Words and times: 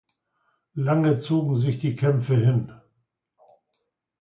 Lange 0.73 1.17
zogen 1.19 1.53
sich 1.53 1.77
die 1.77 1.95
Kämpfe 1.95 2.35
hin. 2.35 2.71